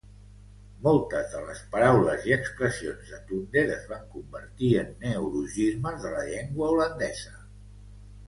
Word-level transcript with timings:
Moltes 0.85 1.27
de 1.33 1.41
les 1.49 1.59
paraules 1.73 2.23
i 2.29 2.33
expressions 2.37 3.11
de 3.11 3.19
Toonder 3.27 3.63
es 3.75 3.85
van 3.91 4.09
convertir 4.15 4.71
en 4.83 4.89
neologismes 5.05 6.01
de 6.07 6.15
la 6.15 6.25
llengua 6.31 6.73
holandesa. 6.73 7.37